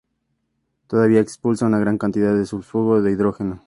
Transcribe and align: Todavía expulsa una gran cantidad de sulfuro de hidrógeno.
Todavía 0.87 1.19
expulsa 1.19 1.67
una 1.67 1.77
gran 1.77 1.99
cantidad 1.99 2.35
de 2.35 2.47
sulfuro 2.47 3.03
de 3.03 3.11
hidrógeno. 3.11 3.59